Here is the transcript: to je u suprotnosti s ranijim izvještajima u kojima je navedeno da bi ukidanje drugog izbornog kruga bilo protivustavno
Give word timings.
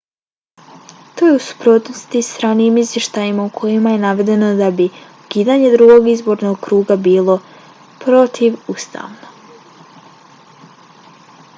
to 1.17 1.25
je 1.27 1.33
u 1.33 1.41
suprotnosti 1.47 2.21
s 2.27 2.39
ranijim 2.43 2.79
izvještajima 2.83 3.43
u 3.43 3.51
kojima 3.59 3.93
je 3.95 3.99
navedeno 4.05 4.49
da 4.61 4.69
bi 4.79 4.87
ukidanje 5.25 5.69
drugog 5.75 6.09
izbornog 6.15 6.57
kruga 6.69 6.97
bilo 7.09 7.37
protivustavno 8.07 9.33